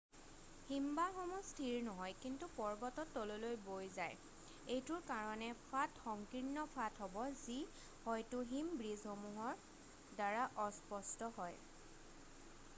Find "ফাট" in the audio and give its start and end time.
5.67-6.01, 6.77-7.03